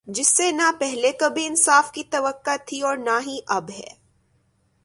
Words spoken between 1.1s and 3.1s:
کبھی انصاف کی توقع تھی اور